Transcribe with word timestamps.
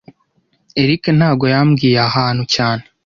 Eric 0.81 1.03
ntago 1.17 1.45
yambwiye 1.53 1.97
aha 2.07 2.15
hantu 2.27 2.43
cyane 2.53 2.83